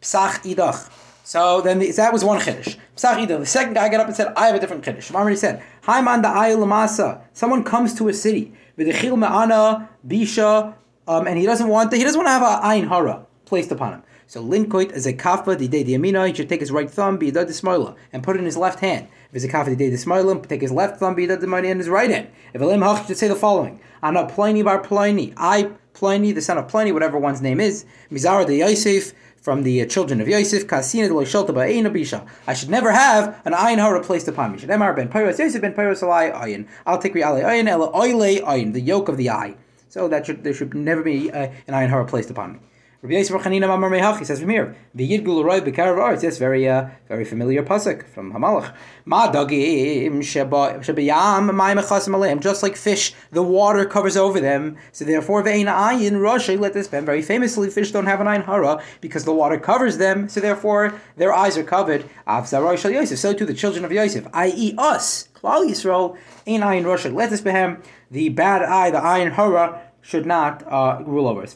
Psach 0.00 0.42
Idach. 0.42 0.90
So 1.26 1.60
then 1.60 1.80
the, 1.80 1.90
that 1.90 2.12
was 2.12 2.22
one 2.22 2.38
chiddush. 2.38 2.76
The 2.94 3.46
second 3.46 3.74
guy 3.74 3.88
got 3.88 3.98
up 3.98 4.06
and 4.06 4.14
said, 4.14 4.32
"I 4.36 4.46
have 4.46 4.54
a 4.54 4.60
different 4.60 4.84
chiddush." 4.84 5.10
Shemar 5.10 5.16
already 5.16 5.34
said, 5.34 5.60
"Haiman 5.82 6.22
da 6.22 6.32
lamasa." 6.54 7.20
Someone 7.32 7.64
comes 7.64 7.94
to 7.94 8.06
a 8.06 8.14
city 8.14 8.52
with 8.76 8.86
a 8.86 9.16
me'ana 9.16 9.88
bisha, 10.06 10.74
um, 11.08 11.26
and 11.26 11.36
he 11.36 11.44
doesn't 11.44 11.66
want 11.66 11.90
the, 11.90 11.96
he 11.96 12.04
doesn't 12.04 12.16
want 12.16 12.28
to 12.28 12.30
have 12.30 12.42
a 12.42 12.64
ayin 12.64 12.86
hara 12.86 13.26
placed 13.44 13.72
upon 13.72 13.94
him. 13.94 14.02
So 14.28 14.40
linkoit 14.40 14.92
as 14.92 15.04
a 15.04 15.12
kafa 15.12 15.58
di 15.58 15.66
day 15.66 15.82
diamina, 15.82 16.28
he 16.28 16.34
should 16.34 16.48
take 16.48 16.60
his 16.60 16.70
right 16.70 16.88
thumb, 16.88 17.16
be 17.16 17.30
the 17.30 17.96
and 18.12 18.22
put 18.22 18.36
it 18.36 18.38
in 18.38 18.44
his 18.44 18.56
left 18.56 18.78
hand. 18.78 19.08
If 19.30 19.34
it's 19.34 19.44
a 19.44 19.48
kafa 19.48 19.70
di 19.70 19.74
day 19.74 19.90
the 19.90 20.46
take 20.48 20.60
his 20.60 20.70
left 20.70 21.00
thumb, 21.00 21.16
be 21.16 21.26
the 21.26 21.42
in 21.56 21.78
his 21.78 21.88
right 21.88 22.08
hand. 22.08 22.28
If 22.54 22.60
a 22.60 22.64
hach 22.64 23.08
should 23.08 23.16
say 23.16 23.26
the 23.26 23.34
following: 23.34 23.80
"I'm 24.00 24.16
Ana 24.16 24.28
Pliny 24.28 24.62
bar 24.62 24.78
Pliny, 24.78 25.34
I 25.36 25.70
Pliny, 25.92 26.30
the 26.30 26.40
son 26.42 26.56
of 26.56 26.68
Pliny, 26.68 26.92
whatever 26.92 27.18
one's 27.18 27.40
name 27.40 27.58
is, 27.58 27.84
Mizara 28.12 28.46
de 28.46 28.58
Yosef 28.58 29.12
from 29.46 29.62
the 29.62 29.86
children 29.86 30.20
of 30.20 30.26
Yosef, 30.26 30.66
Kasina 30.66 31.08
Bisha. 31.08 32.26
I 32.48 32.52
should 32.52 32.68
never 32.68 32.90
have 32.90 33.40
an 33.44 33.52
ayin 33.52 33.78
hara 33.78 34.02
placed 34.02 34.26
upon 34.26 34.50
me. 34.50 34.58
Should 34.58 34.70
Emar 34.70 34.96
ben 34.96 35.08
Pyros 35.08 35.38
Yosef 35.38 35.62
ben 35.62 35.72
Pyros 35.72 36.02
ayin. 36.02 36.66
I'll 36.84 36.98
take 36.98 37.14
re'alei 37.14 37.44
ayin 37.44 37.68
ela 37.68 37.92
oile 37.94 38.40
ayin, 38.40 38.72
the 38.72 38.80
yoke 38.80 39.08
of 39.08 39.16
the 39.16 39.30
eye. 39.30 39.54
So 39.88 40.08
that 40.08 40.26
should 40.26 40.42
there 40.42 40.52
should 40.52 40.74
never 40.74 41.00
be 41.00 41.30
uh, 41.30 41.46
an 41.68 41.74
ayin 41.74 41.90
hara 41.90 42.04
placed 42.06 42.28
upon 42.28 42.54
me. 42.54 42.58
Rabbi 43.02 43.14
Yisrael 43.16 43.42
Chanina 43.42 43.68
Mamar 43.68 43.90
Mehach, 43.90 44.18
he 44.18 44.24
says 44.24 44.40
from 44.40 44.48
here, 44.48 44.74
V'yidgul 44.96 45.44
roy 45.44 45.60
b'karav 45.60 45.98
arts, 45.98 46.22
yes, 46.22 46.38
very, 46.38 46.66
uh, 46.66 46.88
very 47.08 47.26
familiar 47.26 47.62
pasuk 47.62 48.08
from 48.08 48.32
Hamalach. 48.32 48.74
Ma 49.04 49.30
dagim 49.30 50.20
shebayam 50.20 50.80
ma'im 50.82 51.78
echasim 51.78 52.14
aleim, 52.14 52.40
just 52.40 52.62
like 52.62 52.74
fish, 52.74 53.12
the 53.32 53.42
water 53.42 53.84
covers 53.84 54.16
over 54.16 54.40
them, 54.40 54.78
so 54.92 55.04
therefore 55.04 55.44
ve'ein 55.44 55.66
ayin 55.66 56.12
rashay, 56.12 56.58
let 56.58 56.72
this 56.72 56.88
ben, 56.88 57.04
very 57.04 57.20
famously, 57.20 57.68
fish 57.68 57.92
don't 57.92 58.06
have 58.06 58.22
an 58.22 58.28
ayin 58.28 58.46
hara, 58.46 58.82
because 59.02 59.26
the 59.26 59.34
water 59.34 59.58
covers 59.58 59.98
them, 59.98 60.26
so 60.26 60.40
therefore 60.40 60.94
their 61.18 61.34
eyes 61.34 61.58
are 61.58 61.64
covered. 61.64 62.08
Av 62.26 62.44
zaroy 62.44 62.78
shal 62.78 62.92
Yosef, 62.92 63.18
so 63.18 63.34
too 63.34 63.44
the 63.44 63.52
children 63.52 63.84
of 63.84 63.92
Yosef, 63.92 64.26
i.e. 64.32 64.74
us, 64.78 65.28
Klal 65.34 65.68
Yisrael, 65.68 66.16
ein 66.46 66.62
ayin 66.62 66.84
rashay, 66.84 67.12
let 67.12 67.28
this 67.28 67.42
behem, 67.42 67.84
the 68.10 68.30
bad 68.30 68.62
eye, 68.62 68.90
the 68.90 68.98
ayin 68.98 69.32
hara, 69.32 69.82
should 70.06 70.24
not 70.24 70.62
uh, 70.70 71.02
rule 71.04 71.26
over 71.26 71.42
us. 71.42 71.54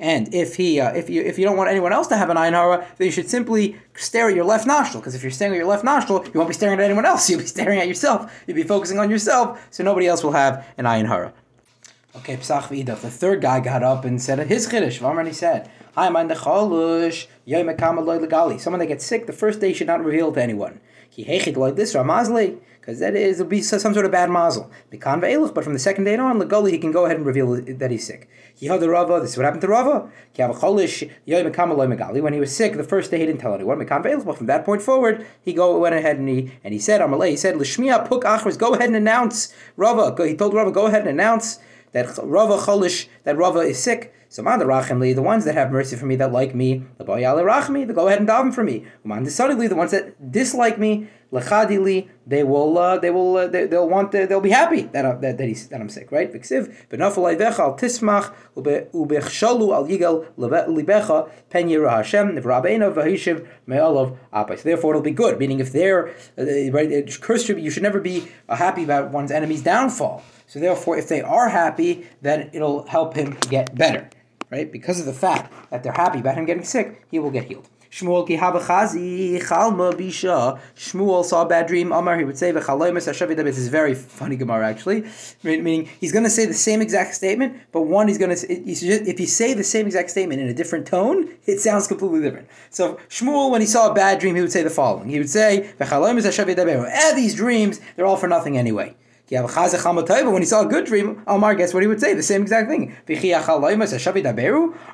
And 0.00 0.34
if 0.34 0.56
he, 0.56 0.80
uh, 0.80 0.92
if 0.92 1.10
you, 1.10 1.22
if 1.22 1.38
you 1.38 1.44
don't 1.44 1.56
want 1.56 1.70
anyone 1.70 1.92
else 1.92 2.08
to 2.08 2.16
have 2.16 2.28
an 2.28 2.36
ayin 2.36 2.52
hara, 2.52 2.84
then 2.96 3.04
you 3.06 3.12
should 3.12 3.30
simply 3.30 3.76
stare 3.94 4.28
at 4.28 4.34
your 4.34 4.44
left 4.44 4.66
nostril. 4.66 5.00
Because 5.00 5.14
if 5.14 5.22
you're 5.22 5.30
staring 5.30 5.54
at 5.54 5.58
your 5.58 5.68
left 5.68 5.84
nostril, 5.84 6.24
you 6.24 6.32
won't 6.34 6.48
be 6.48 6.54
staring 6.54 6.80
at 6.80 6.84
anyone 6.84 7.06
else. 7.06 7.30
You'll 7.30 7.38
be 7.40 7.46
staring 7.46 7.78
at 7.78 7.86
yourself. 7.86 8.42
You'll 8.46 8.56
be 8.56 8.64
focusing 8.64 8.98
on 8.98 9.10
yourself, 9.10 9.64
so 9.70 9.84
nobody 9.84 10.08
else 10.08 10.24
will 10.24 10.32
have 10.32 10.66
an 10.76 10.86
ayin 10.86 11.06
hara. 11.06 11.32
Okay, 12.16 12.36
Psach 12.36 12.62
v'idach. 12.62 13.02
The 13.02 13.10
third 13.10 13.40
guy 13.40 13.60
got 13.60 13.84
up 13.84 14.04
and 14.04 14.20
said 14.20 14.40
his 14.48 14.66
chiddush. 14.66 14.98
V'amar 14.98 15.24
he 15.24 15.32
said, 15.32 15.70
"I'm 15.96 16.16
on 16.16 16.26
the 16.26 16.34
chalush 16.34 17.28
Someone 18.60 18.80
that 18.80 18.86
gets 18.86 19.06
sick 19.06 19.26
the 19.26 19.32
first 19.32 19.60
day 19.60 19.72
should 19.72 19.86
not 19.86 20.04
reveal 20.04 20.32
to 20.32 20.42
anyone. 20.42 20.80
He 21.08 21.24
hechid 21.24 21.56
like 21.56 21.76
this 21.76 21.94
Ramazli. 21.94 22.58
Because 22.80 22.98
that 22.98 23.14
is 23.14 23.40
it'll 23.40 23.50
be 23.50 23.60
some 23.60 23.92
sort 23.92 24.04
of 24.06 24.10
bad 24.10 24.30
mazel. 24.30 24.70
But 24.90 25.64
from 25.64 25.72
the 25.74 25.78
second 25.78 26.04
day 26.04 26.16
on, 26.16 26.38
legally 26.38 26.72
he 26.72 26.78
can 26.78 26.92
go 26.92 27.04
ahead 27.04 27.18
and 27.18 27.26
reveal 27.26 27.60
that 27.60 27.90
he's 27.90 28.06
sick. 28.06 28.28
He 28.54 28.66
had 28.66 28.80
the 28.80 28.88
Rava. 28.88 29.20
This 29.20 29.30
is 29.32 29.36
what 29.36 29.44
happened 29.44 29.62
to 29.62 29.68
Rava. 29.68 30.10
When 32.22 32.32
he 32.32 32.40
was 32.40 32.56
sick, 32.56 32.76
the 32.76 32.84
first 32.84 33.10
day 33.10 33.18
he 33.18 33.26
didn't 33.26 33.40
tell 33.40 33.54
anyone. 33.54 33.78
But 33.78 34.36
from 34.36 34.46
that 34.46 34.64
point 34.64 34.82
forward, 34.82 35.26
he 35.42 35.52
go 35.52 35.78
went 35.78 35.94
ahead 35.94 36.18
and 36.18 36.28
he 36.28 36.52
and 36.64 36.74
he 36.74 36.80
said, 36.80 37.00
Amalei, 37.00 37.30
he 37.30 37.36
said, 37.36 37.54
Lishmiya 37.54 38.08
Puk 38.08 38.24
Achras, 38.24 38.58
go 38.58 38.74
ahead 38.74 38.88
and 38.88 38.96
announce 38.96 39.54
Rava. 39.76 40.14
He 40.26 40.34
told 40.34 40.54
Rava, 40.54 40.70
go 40.70 40.86
ahead 40.86 41.02
and 41.02 41.10
announce 41.10 41.58
that 41.92 42.18
Rava 42.22 42.58
Cholish, 42.58 43.08
that 43.24 43.36
Rava 43.36 43.60
is 43.60 43.82
sick. 43.82 44.14
So 44.32 44.44
man 44.44 44.60
the 44.60 45.12
the 45.12 45.22
ones 45.22 45.44
that 45.44 45.56
have 45.56 45.72
mercy 45.72 45.96
for 45.96 46.06
me, 46.06 46.14
that 46.14 46.30
like 46.30 46.54
me, 46.54 46.84
the 46.98 47.04
boyale 47.04 47.42
rachmi, 47.42 47.84
they 47.84 47.92
go 47.92 48.06
ahead 48.06 48.20
and 48.20 48.28
daven 48.28 48.54
for 48.54 48.62
me. 48.62 48.84
Man 49.02 49.24
decidedly, 49.24 49.66
the 49.66 49.74
ones 49.74 49.90
that 49.90 50.30
dislike 50.30 50.78
me, 50.78 51.08
lechadili, 51.32 52.08
they 52.28 52.44
will, 52.44 52.78
uh, 52.78 52.96
they 52.96 53.10
will, 53.10 53.36
uh, 53.36 53.48
they, 53.48 53.66
will 53.66 53.88
want, 53.88 54.14
uh, 54.14 54.26
they'll 54.26 54.40
be 54.40 54.50
happy 54.50 54.82
that, 54.82 55.04
uh, 55.04 55.16
that, 55.16 55.36
that, 55.36 55.48
he's, 55.48 55.66
that 55.66 55.80
I'm 55.80 55.88
sick, 55.88 56.12
right? 56.12 56.32
Ayvecha 56.32 57.58
al 57.58 57.76
tismach, 57.76 58.32
ubechshalu 58.56 59.74
al 59.74 59.84
libecha, 60.68 61.28
pen 61.50 61.68
Hashem, 61.68 63.48
me'alav. 63.66 64.16
So 64.58 64.62
therefore 64.62 64.92
it'll 64.92 65.02
be 65.02 65.10
good, 65.10 65.40
meaning 65.40 65.58
if 65.58 65.72
they're, 65.72 66.10
uh, 66.38 66.70
right, 66.70 67.20
curse 67.20 67.44
should 67.44 67.56
be, 67.56 67.62
you 67.62 67.70
should 67.70 67.82
never 67.82 67.98
be 67.98 68.28
uh, 68.48 68.54
happy 68.54 68.84
about 68.84 69.10
one's 69.10 69.32
enemy's 69.32 69.62
downfall. 69.62 70.22
So 70.46 70.60
therefore, 70.60 70.96
if 70.98 71.08
they 71.08 71.20
are 71.20 71.48
happy, 71.48 72.06
then 72.22 72.50
it'll 72.52 72.86
help 72.86 73.14
him 73.14 73.36
get 73.48 73.74
better 73.76 74.08
right? 74.50 74.70
Because 74.70 75.00
of 75.00 75.06
the 75.06 75.12
fact 75.12 75.52
that 75.70 75.82
they're 75.82 75.92
happy 75.92 76.20
about 76.20 76.36
him 76.36 76.44
getting 76.44 76.64
sick, 76.64 77.06
he 77.10 77.18
will 77.18 77.30
get 77.30 77.44
healed. 77.44 77.68
Shmuel 77.90 78.24
ki 78.24 78.36
chazi 78.36 79.40
chalma 79.42 79.92
bisha. 79.92 80.60
Shmuel 80.76 81.24
saw 81.24 81.42
a 81.42 81.48
bad 81.48 81.66
dream. 81.66 81.90
Amar 81.90 82.18
he 82.18 82.24
would 82.24 82.38
say 82.38 82.52
v'chaloimus 82.52 83.08
hashavit. 83.08 83.36
This 83.36 83.58
is 83.58 83.66
very 83.66 83.96
funny 83.96 84.36
Gemara 84.36 84.68
actually, 84.68 85.04
meaning 85.42 85.88
he's 85.98 86.12
going 86.12 86.22
to 86.22 86.30
say 86.30 86.46
the 86.46 86.54
same 86.54 86.80
exact 86.80 87.14
statement, 87.14 87.60
but 87.72 87.82
one 87.82 88.06
he's 88.06 88.18
going 88.18 88.34
to 88.34 88.46
if 88.48 89.18
you 89.18 89.26
say 89.26 89.54
the 89.54 89.64
same 89.64 89.86
exact 89.86 90.10
statement 90.10 90.40
in 90.40 90.46
a 90.46 90.54
different 90.54 90.86
tone, 90.86 91.30
it 91.46 91.58
sounds 91.58 91.88
completely 91.88 92.20
different. 92.20 92.46
So 92.70 92.94
Shmuel, 93.08 93.50
when 93.50 93.60
he 93.60 93.66
saw 93.66 93.90
a 93.90 93.94
bad 93.94 94.20
dream, 94.20 94.36
he 94.36 94.40
would 94.40 94.52
say 94.52 94.62
the 94.62 94.70
following. 94.70 95.08
He 95.08 95.18
would 95.18 95.28
say 95.28 95.72
these 97.16 97.34
dreams 97.34 97.80
they're 97.96 98.06
all 98.06 98.16
for 98.16 98.28
nothing 98.28 98.56
anyway. 98.56 98.94
When 99.30 100.42
he 100.42 100.46
saw 100.46 100.62
a 100.62 100.66
good 100.66 100.86
dream, 100.86 101.22
Omar, 101.28 101.54
guess 101.54 101.72
what 101.72 101.84
he 101.84 101.86
would 101.86 102.00
say? 102.00 102.14
The 102.14 102.22
same 102.22 102.42
exact 102.42 102.68
thing. 102.68 102.96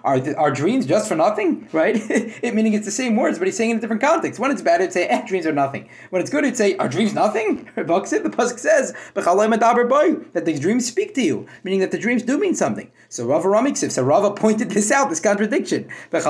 Are, 0.05 0.21
the, 0.21 0.37
are 0.37 0.51
dreams 0.51 0.85
just 0.87 1.09
for 1.09 1.17
nothing? 1.17 1.69
Right? 1.77 1.97
it 2.43 2.55
meaning 2.55 2.73
it's 2.73 2.87
the 2.87 2.91
same 2.91 3.17
words, 3.17 3.39
but 3.39 3.47
he's 3.47 3.57
saying 3.57 3.71
in 3.71 3.79
a 3.79 3.81
different 3.81 4.01
context. 4.01 4.41
When 4.41 4.51
it's 4.51 4.63
bad, 4.63 4.81
he'd 4.81 4.93
say, 4.93 5.07
eh, 5.09 5.27
dreams 5.27 5.47
are 5.47 5.53
nothing. 5.53 5.89
When 6.11 6.23
it's 6.23 6.31
good, 6.31 6.45
he'd 6.45 6.57
say, 6.57 6.77
are 6.77 6.89
dreams 6.89 7.13
nothing? 7.13 7.69
the 7.75 7.83
Pasuk 7.83 8.59
says, 8.59 8.95
that 9.15 10.45
the 10.45 10.59
dreams 10.59 10.87
speak 10.87 11.15
to 11.15 11.23
you, 11.23 11.47
meaning 11.65 11.81
that 11.81 11.91
the 11.91 11.99
dreams 11.99 12.23
do 12.23 12.39
mean 12.39 12.55
something. 12.55 12.91
So 13.09 13.27
Rava 13.27 13.49
Ramiksiv, 13.49 13.91
so 13.91 14.03
Rava 14.03 14.33
pointed 14.33 14.71
this 14.71 14.91
out, 14.91 15.11
this 15.11 15.21
contradiction. 15.21 15.89
Which 16.11 16.25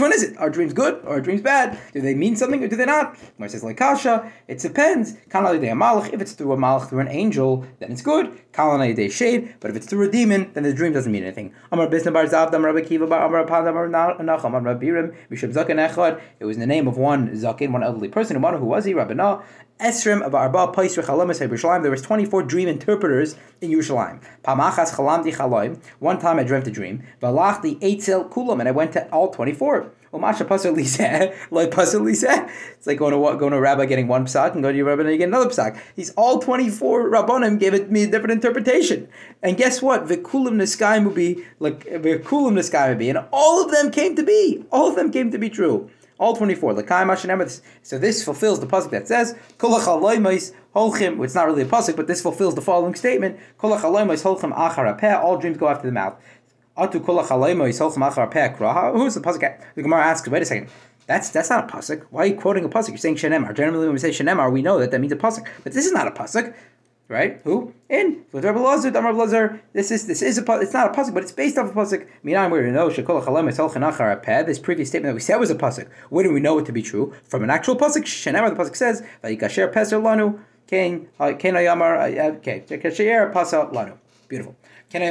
one 0.00 0.12
is 0.12 0.22
it? 0.22 0.36
Are 0.38 0.50
dreams 0.50 0.72
good 0.72 0.94
or 1.04 1.16
are 1.16 1.20
dreams 1.20 1.42
bad? 1.42 1.78
Do 1.92 2.00
they 2.00 2.14
mean 2.14 2.36
something 2.36 2.62
or 2.62 2.68
do 2.68 2.76
they 2.76 2.84
not? 2.84 3.16
Mar 3.38 3.48
says 3.48 3.64
like 3.64 3.76
Kasha, 3.76 4.30
it 4.48 4.58
depends. 4.58 5.16
If 6.04 6.20
it's 6.20 6.32
through 6.32 6.52
a 6.52 6.56
malach, 6.56 6.88
through 6.88 7.00
an 7.00 7.08
angel, 7.08 7.66
then 7.78 7.92
it's 7.92 8.02
good. 8.02 8.40
Kalanai 8.52 9.10
shade, 9.10 9.54
but 9.60 9.70
if 9.70 9.76
it's 9.76 9.86
through 9.86 10.08
a 10.08 10.10
demon, 10.10 10.50
then 10.54 10.62
the 10.62 10.72
dream 10.72 10.92
doesn't 10.92 11.10
mean 11.10 11.22
anything. 11.22 11.54
Amar 11.72 11.88
Bisna 11.88 12.12
Bar 12.12 12.24
Zavdam 12.24 12.64
Rabbi 12.64 12.82
Kiva 12.82 13.06
Bar 13.06 13.26
Amar 13.26 13.44
Pandam 13.46 13.74
Nacham 13.90 14.56
Amar 14.56 14.74
Birim 14.74 15.14
Mishab 15.30 15.52
Zaken 15.52 15.88
Echad. 15.88 16.20
It 16.40 16.44
was 16.44 16.56
in 16.56 16.60
the 16.60 16.66
name 16.66 16.86
of 16.86 16.96
one 16.96 17.28
Zaken, 17.30 17.72
one 17.72 17.82
elderly 17.82 18.08
person. 18.08 18.40
One 18.40 18.58
who 18.58 18.66
was 18.66 18.84
he? 18.84 18.94
Rabbana. 18.94 19.42
Esrim 19.80 20.22
of 20.22 20.34
Arba 20.34 20.68
Paisr 20.68 21.04
Chalamas 21.04 21.46
Yerushalayim. 21.46 21.82
There 21.82 21.90
was 21.90 22.00
24 22.00 22.44
dream 22.44 22.66
interpreters 22.66 23.36
in 23.60 23.70
Yerushalayim. 23.70 24.22
Pamachas 24.42 24.94
Chalamdi 24.94 25.34
Chaloim. 25.34 25.78
One 25.98 26.18
time 26.18 26.38
I 26.38 26.44
dreamt 26.44 26.66
a 26.66 26.70
dream. 26.70 27.02
Valachdi 27.20 27.78
Eitzel 27.80 28.30
Kulam, 28.30 28.60
and 28.60 28.68
I 28.68 28.72
went 28.72 28.92
to 28.94 29.06
all 29.10 29.30
24. 29.30 29.92
Umasha 30.12 30.46
pasur 30.46 30.74
liseh, 30.76 31.34
like 31.50 31.70
pasur 31.70 32.00
liseh. 32.00 32.50
It's 32.72 32.86
like 32.86 32.98
going 32.98 33.12
to 33.12 33.38
going 33.38 33.52
to 33.52 33.58
a 33.58 33.60
rabbi 33.60 33.86
getting 33.86 34.08
one 34.08 34.26
psak 34.26 34.52
and 34.52 34.62
going 34.62 34.74
to 34.74 34.76
your 34.76 34.86
rabbi 34.86 35.02
and 35.02 35.10
you 35.10 35.18
get 35.18 35.28
another 35.28 35.50
psak. 35.50 35.78
He's 35.94 36.10
all 36.10 36.40
twenty 36.40 36.70
four 36.70 37.10
rabbanim 37.10 37.58
gave 37.58 37.74
it 37.74 37.90
me 37.90 38.04
a 38.04 38.06
different 38.06 38.32
interpretation. 38.32 39.08
And 39.42 39.56
guess 39.56 39.82
what? 39.82 40.06
Vikulim 40.06 40.54
niskai 40.54 41.14
be 41.14 41.44
like 41.58 41.84
vikulim 41.84 42.54
niskai 42.54 42.98
be, 42.98 43.10
and 43.10 43.18
all 43.32 43.64
of 43.64 43.70
them 43.70 43.90
came 43.90 44.16
to 44.16 44.22
be. 44.22 44.64
All 44.70 44.88
of 44.88 44.96
them 44.96 45.10
came 45.10 45.30
to 45.30 45.38
be 45.38 45.50
true. 45.50 45.90
All 46.18 46.34
24. 46.34 46.74
So 47.82 47.98
this 47.98 48.24
fulfills 48.24 48.60
the 48.60 48.66
pasuk 48.66 48.90
that 48.90 49.06
says, 49.06 49.34
holchim. 49.58 51.22
It's 51.22 51.34
not 51.34 51.46
really 51.46 51.62
a 51.62 51.66
pasuk, 51.66 51.94
but 51.94 52.06
this 52.06 52.22
fulfills 52.22 52.54
the 52.54 52.62
following 52.62 52.94
statement: 52.94 53.38
All 53.62 53.76
dreams 55.38 55.58
go 55.58 55.68
after 55.68 55.86
the 55.86 55.92
mouth. 55.92 56.18
Atu 56.76 57.04
kol 57.04 57.20
is 57.20 57.30
machar 57.96 58.92
Who's 58.92 59.14
the 59.14 59.20
pasuk? 59.20 59.60
The 59.74 59.82
Gemara 59.82 60.04
asks, 60.04 60.28
wait 60.28 60.42
a 60.42 60.44
second. 60.44 60.68
That's 61.06 61.30
that's 61.30 61.50
not 61.50 61.70
a 61.70 61.72
pasuk. 61.72 62.04
Why 62.10 62.24
are 62.24 62.26
you 62.26 62.34
quoting 62.34 62.64
a 62.64 62.68
pasuk? 62.68 62.88
You're 62.88 62.98
saying 62.98 63.16
shenemar. 63.16 63.54
Generally, 63.54 63.86
when 63.86 63.92
we 63.92 63.98
say 63.98 64.10
shenemar, 64.10 64.50
we 64.52 64.60
know 64.60 64.78
that 64.80 64.90
that 64.90 65.00
means 65.00 65.12
a 65.12 65.16
pasuk. 65.16 65.46
But 65.62 65.72
this 65.72 65.86
is 65.86 65.92
not 65.92 66.08
a 66.08 66.10
pasuk, 66.10 66.52
right? 67.08 67.40
Who 67.44 67.72
in 67.88 68.24
with 68.32 68.44
Rabbi 68.44 68.58
Lazar? 68.58 68.90
Rabbi 68.90 69.10
Lazar. 69.10 69.60
This 69.72 69.92
is 69.92 70.08
this 70.08 70.20
is 70.20 70.36
a 70.36 70.52
it's 70.60 70.72
not 70.72 70.92
a 70.92 71.00
pasuk, 71.00 71.14
but 71.14 71.22
it's 71.22 71.30
based 71.30 71.58
off 71.58 71.70
a 71.70 71.74
pasuk. 71.74 72.08
Minan 72.24 72.50
we 72.50 72.60
know 72.72 72.88
shekol 72.88 73.24
achar 73.24 74.46
This 74.46 74.58
previous 74.58 74.88
statement 74.88 75.12
that 75.12 75.14
we 75.14 75.20
said 75.20 75.36
was 75.36 75.50
a 75.50 75.54
pasuk. 75.54 75.88
Where 76.10 76.24
do 76.24 76.32
we 76.32 76.40
know 76.40 76.58
it 76.58 76.66
to 76.66 76.72
be 76.72 76.82
true? 76.82 77.14
From 77.22 77.44
an 77.44 77.50
actual 77.50 77.76
pasuk. 77.76 78.02
Shenemar. 78.02 78.50
The 78.50 78.56
pasuk 78.56 78.74
says 78.74 79.02
vayikasher 79.22 79.72
peser 79.72 80.02
lanu. 80.02 80.40
Kain 80.66 81.08
uh, 81.20 81.34
kain 81.38 81.54
ayamar. 81.54 81.98
Uh, 81.98 82.20
uh, 82.20 82.36
okay, 82.38 82.64
kasher 82.68 83.32
pasa 83.32 83.68
lanu. 83.72 83.96
Beautiful. 84.26 84.56
It's 84.92 85.02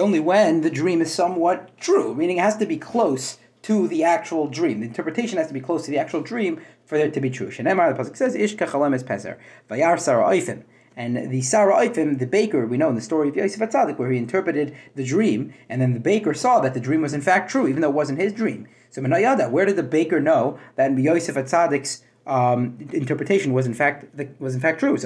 only 0.00 0.20
when 0.20 0.60
the 0.60 0.70
dream 0.70 1.02
is 1.02 1.12
somewhat 1.12 1.76
true, 1.78 2.14
meaning 2.14 2.36
it 2.36 2.42
has 2.42 2.56
to 2.58 2.66
be 2.66 2.76
close 2.76 3.38
to 3.62 3.88
the 3.88 4.04
actual 4.04 4.46
dream. 4.46 4.80
The 4.80 4.86
interpretation 4.86 5.38
has 5.38 5.48
to 5.48 5.54
be 5.54 5.60
close 5.60 5.84
to 5.84 5.90
the 5.90 5.98
actual 5.98 6.20
dream 6.20 6.60
for 6.84 6.96
it 6.96 7.12
to 7.14 7.20
be 7.20 7.30
true. 7.30 7.48
Shenemar, 7.48 7.96
the 7.96 8.02
pasuk 8.02 8.16
says, 8.16 8.36
"Ishka 8.36 8.68
chalem 8.68 8.94
es 8.94 9.02
peser." 9.02 9.36
Vayar 9.68 9.98
Sarah 9.98 10.24
Oifim. 10.24 10.62
And 10.96 11.30
the 11.30 11.42
Sarah 11.42 11.88
the 11.88 12.26
baker, 12.26 12.66
we 12.66 12.76
know 12.76 12.90
in 12.90 12.94
the 12.94 13.00
story 13.00 13.28
of 13.28 13.36
Yosef 13.36 13.60
Atzadik, 13.60 13.98
where 13.98 14.10
he 14.10 14.18
interpreted 14.18 14.74
the 14.94 15.04
dream, 15.04 15.52
and 15.68 15.80
then 15.80 15.94
the 15.94 16.00
baker 16.00 16.34
saw 16.34 16.60
that 16.60 16.74
the 16.74 16.80
dream 16.80 17.00
was 17.00 17.14
in 17.14 17.22
fact 17.22 17.50
true, 17.50 17.66
even 17.66 17.80
though 17.80 17.88
it 17.88 17.94
wasn't 17.94 18.20
his 18.20 18.32
dream. 18.32 18.68
So 18.90 19.00
where 19.00 19.64
did 19.64 19.76
the 19.76 19.82
baker 19.82 20.20
know 20.20 20.58
that 20.76 20.90
in 20.90 20.98
Yosef 20.98 21.34
Atzadik's 21.34 22.02
um, 22.26 22.78
interpretation 22.92 23.52
was 23.52 23.66
in 23.66 23.74
fact 23.74 24.16
the, 24.16 24.28
was 24.38 24.54
in 24.54 24.60
fact 24.60 24.78
true. 24.78 24.96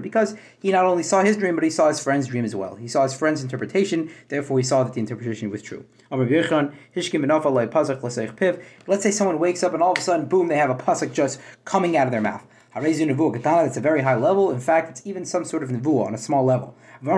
Because 0.00 0.36
he 0.60 0.70
not 0.72 0.84
only 0.84 1.02
saw 1.02 1.22
his 1.22 1.36
dream, 1.36 1.54
but 1.54 1.64
he 1.64 1.70
saw 1.70 1.88
his 1.88 2.00
friend's 2.02 2.26
dream 2.26 2.44
as 2.44 2.54
well. 2.56 2.76
He 2.76 2.88
saw 2.88 3.02
his 3.02 3.14
friend's 3.14 3.42
interpretation, 3.42 4.10
therefore 4.28 4.58
he 4.58 4.64
saw 4.64 4.82
that 4.84 4.94
the 4.94 5.00
interpretation 5.00 5.50
was 5.50 5.62
true. 5.62 5.84
Let's 8.86 9.02
say 9.02 9.10
someone 9.10 9.38
wakes 9.38 9.62
up 9.62 9.74
and 9.74 9.82
all 9.82 9.92
of 9.92 9.98
a 9.98 10.00
sudden, 10.00 10.26
boom, 10.26 10.48
they 10.48 10.56
have 10.56 10.70
a 10.70 10.74
pasuk 10.74 11.12
just 11.12 11.40
coming 11.64 11.96
out 11.96 12.06
of 12.06 12.12
their 12.12 12.20
mouth. 12.20 12.44
It's 12.74 13.76
a 13.76 13.80
very 13.80 14.02
high 14.02 14.14
level. 14.14 14.50
In 14.50 14.60
fact, 14.60 14.90
it's 14.90 15.02
even 15.04 15.24
some 15.24 15.44
sort 15.44 15.62
of 15.62 15.70
nevuah 15.70 16.06
on 16.06 16.14
a 16.14 16.18
small 16.18 16.44
level. 16.44 16.74
There 17.02 17.12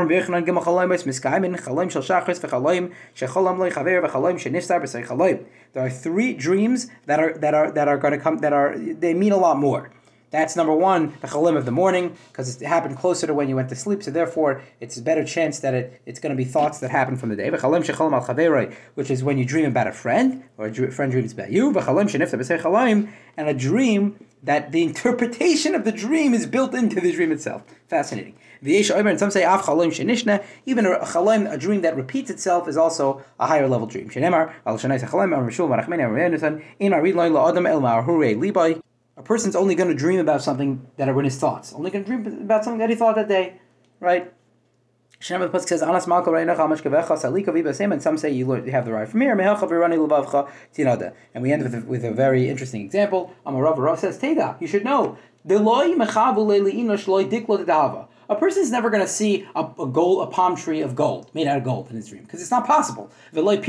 are 5.87 5.90
three 5.90 6.32
dreams 6.35 6.88
that 7.06 7.21
are 7.21 7.32
that 7.38 7.54
are 7.54 7.71
that 7.73 7.88
are 7.88 7.99
going 7.99 8.12
to 8.12 8.18
come 8.18 8.38
that 8.38 8.52
are 8.52 8.78
they 8.78 9.12
mean 9.14 9.32
a 9.32 9.37
lot 9.37 9.59
more. 9.59 9.90
That's 10.30 10.56
number 10.56 10.73
one, 10.73 11.12
the 11.21 11.28
chalim 11.28 11.59
of 11.59 11.66
the 11.66 11.73
morning, 11.73 12.16
because 12.28 12.59
it 12.62 12.66
happened 12.66 12.97
closer 12.97 13.26
to 13.26 13.35
when 13.35 13.50
you 13.50 13.56
went 13.56 13.68
to 13.68 13.76
sleep, 13.76 14.02
so 14.02 14.11
therefore 14.11 14.62
it's 14.80 14.97
a 14.97 15.02
better 15.02 15.25
chance 15.26 15.59
that 15.61 15.75
it, 15.75 16.00
it's 16.06 16.21
going 16.21 16.35
to 16.35 16.37
be 16.37 16.44
thoughts 16.47 16.78
that 16.78 16.90
happen 16.90 17.16
from 17.16 17.28
the 17.28 17.37
day. 17.37 17.50
Which 18.94 19.11
is 19.11 19.23
when 19.23 19.37
you 19.37 19.44
dream 19.44 19.66
about 19.66 19.88
a 19.88 19.92
friend, 19.92 20.44
or 20.56 20.68
a 20.68 20.90
friend 20.90 21.12
dreams 21.12 21.35
about 21.35 21.52
you, 21.52 21.71
and 23.37 23.49
a 23.49 23.54
dream 23.54 24.16
that 24.42 24.72
the 24.72 24.82
interpretation 24.90 25.75
of 25.75 25.84
the 25.84 25.92
dream 25.92 26.34
is 26.34 26.46
built 26.46 26.75
into 26.75 27.00
the 27.00 27.12
dream 27.12 27.32
itself. 27.32 27.62
Fascinating. 27.88 28.34
And 28.64 29.18
some 29.18 29.30
say 29.30 29.42
even 29.42 30.87
a 30.87 30.99
chalim, 31.00 31.52
a 31.52 31.58
dream 31.58 31.80
that 31.82 31.96
repeats 31.96 32.30
itself, 32.30 32.68
is 32.68 32.76
also 32.76 33.25
a 33.40 33.46
higher 33.49 33.68
level 33.68 33.88
dream. 33.88 34.08
A 39.14 39.22
person's 39.22 39.56
only 39.56 39.75
going 39.75 39.88
to 39.88 39.94
dream 39.94 40.20
about 40.20 40.42
something 40.42 40.87
that 40.96 41.08
are 41.08 41.18
in 41.18 41.25
his 41.25 41.37
thoughts. 41.38 41.72
Only 41.72 41.90
going 41.90 42.04
to 42.04 42.11
dream 42.11 42.42
about 42.42 42.64
something 42.64 42.78
that 42.78 42.88
he 42.88 42.96
thought 42.96 43.16
that 43.16 43.28
day, 43.28 43.61
right? 44.00 44.32
Shem 45.22 45.40
the 45.40 45.48
pasuk 45.48 45.68
says 45.68 45.82
Anas 45.82 46.08
Malka 46.08 46.32
Reina 46.32 46.56
Chamash 46.56 46.82
Kavecha 46.82 47.16
Salika 47.16 47.50
Vibasem, 47.50 47.92
and 47.92 48.02
some 48.02 48.18
say 48.18 48.28
you 48.28 48.50
have 48.50 48.84
the 48.84 48.92
right 48.92 49.08
from 49.08 49.20
here. 49.20 49.36
Mehacha 49.36 49.70
Virani 49.70 49.96
Lubavcha 49.96 50.50
Tinada. 50.74 51.14
And 51.32 51.44
we 51.44 51.52
end 51.52 51.62
with 51.62 51.74
a, 51.76 51.80
with 51.86 52.04
a 52.04 52.10
very 52.10 52.48
interesting 52.48 52.80
example. 52.84 53.32
Amarav 53.46 53.78
Rav 53.78 54.00
says 54.00 54.18
Teda. 54.18 54.60
You 54.60 54.66
should 54.66 54.84
know 54.84 55.16
the 55.44 55.60
loy 55.60 55.92
mechavu 55.92 56.38
leiliinosh 56.38 57.06
loy 57.06 57.26
diklo 57.26 57.64
A 58.32 58.36
person 58.36 58.62
is 58.62 58.70
never 58.70 58.88
going 58.88 59.02
to 59.02 59.08
see 59.08 59.46
a, 59.54 59.60
a 59.78 59.86
gold, 59.86 60.26
a 60.26 60.30
palm 60.30 60.56
tree 60.56 60.80
of 60.80 60.96
gold 60.96 61.30
made 61.34 61.46
out 61.46 61.58
of 61.58 61.64
gold 61.64 61.90
in 61.90 61.96
his 61.96 62.08
dream 62.08 62.22
because 62.22 62.40
it's 62.40 62.50
not 62.50 62.66
possible. 62.66 63.10
He's 63.30 63.42
not 63.42 63.60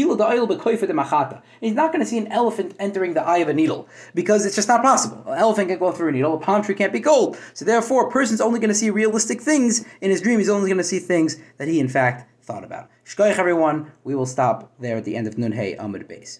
going 1.91 1.99
to 1.99 2.05
see 2.05 2.17
an 2.17 2.27
elephant 2.27 2.73
entering 2.79 3.13
the 3.13 3.23
eye 3.23 3.39
of 3.39 3.49
a 3.49 3.53
needle 3.53 3.89
because 4.15 4.45
it's 4.45 4.55
just 4.55 4.69
not 4.69 4.81
possible. 4.81 5.21
An 5.27 5.37
elephant 5.37 5.67
can 5.67 5.79
go 5.79 5.91
through 5.91 6.07
a 6.07 6.11
needle. 6.13 6.35
A 6.35 6.39
palm 6.39 6.61
tree 6.63 6.75
can't 6.75 6.93
be 6.93 7.01
gold. 7.01 7.37
So 7.53 7.65
therefore, 7.65 8.07
a 8.07 8.11
person's 8.11 8.39
only 8.39 8.61
going 8.61 8.69
to 8.69 8.75
see 8.75 8.89
realistic 8.89 9.41
things 9.41 9.85
in 9.99 10.09
his 10.09 10.21
dream. 10.21 10.39
He's 10.39 10.47
only 10.47 10.69
going 10.69 10.77
to 10.77 10.83
see 10.83 10.99
things 10.99 11.35
that 11.57 11.67
he 11.67 11.81
in 11.81 11.89
fact 11.89 12.29
thought 12.41 12.63
about. 12.63 12.89
Shkoich 13.05 13.37
everyone. 13.37 13.91
We 14.05 14.15
will 14.15 14.25
stop 14.25 14.71
there 14.79 14.95
at 14.95 15.03
the 15.03 15.17
end 15.17 15.27
of 15.27 15.37
Nun 15.37 15.51
Hey 15.51 15.75
Amud 15.75 16.07
Beis. 16.07 16.39